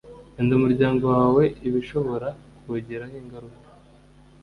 [0.35, 2.27] rinda umuryango wawe ibishobora
[2.61, 3.69] kuwugiraho ingaruka.